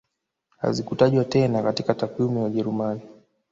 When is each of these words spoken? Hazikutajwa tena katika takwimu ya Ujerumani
Hazikutajwa 0.57 1.25
tena 1.25 1.63
katika 1.63 1.93
takwimu 1.93 2.39
ya 2.39 2.45
Ujerumani 2.45 3.01